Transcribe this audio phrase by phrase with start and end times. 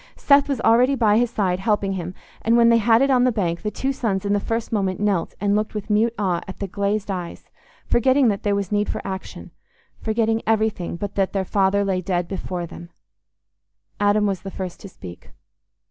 [0.15, 3.31] Seth was already by his side, helping him, and when they had it on the
[3.31, 6.57] bank, the two sons in the first moment knelt and looked with mute awe at
[6.57, 7.51] the glazed eyes,
[7.85, 12.65] forgetting that there was need for action—forgetting everything but that their father lay dead before
[12.65, 12.89] them.
[13.99, 15.29] Adam was the first to speak.